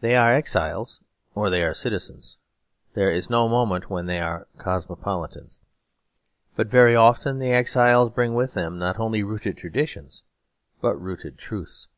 [0.00, 1.00] They are exiles
[1.34, 2.38] or they are citizens;
[2.94, 5.60] there is no moment when they are cosmopolitans.
[6.56, 10.22] But very often the exiles bring with them not only rooted traditions,
[10.80, 11.88] but rooted truths.